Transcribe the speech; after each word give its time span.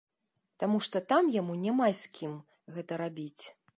Таму 0.61 0.77
што 0.87 1.01
там 1.13 1.29
яму 1.35 1.57
няма 1.65 1.91
з 2.01 2.11
кім 2.17 2.33
гэта 2.79 3.01
рабіць. 3.03 3.43